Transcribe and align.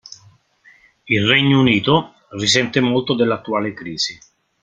Il 1.07 1.27
Regno 1.27 1.59
Unito 1.59 2.13
risente 2.31 2.79
molto 2.79 3.13
dell'attuale 3.13 3.71
crisi. 3.75 4.19